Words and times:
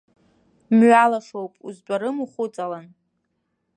Мҩа 0.77 1.05
лашоуп, 1.11 1.53
узтәарым 1.67 2.17
ухәыҵалан. 2.23 2.87